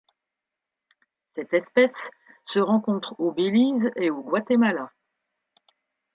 [1.35, 1.95] Cette espèce
[2.45, 4.91] se rencontre au Belize et au Guatemala.